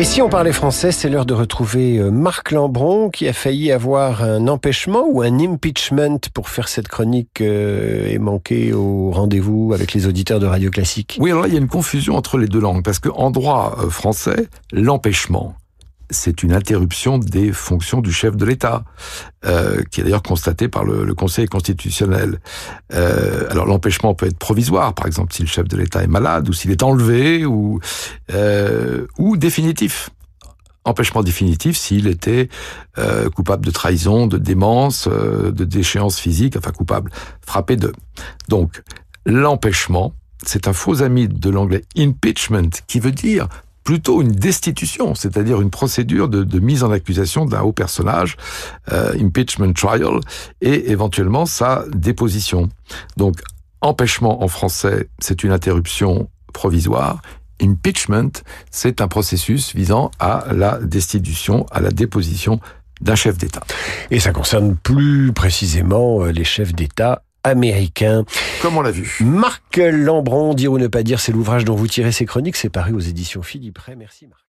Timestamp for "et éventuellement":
50.60-51.46